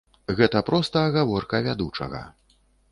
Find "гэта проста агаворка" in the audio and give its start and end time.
0.39-1.61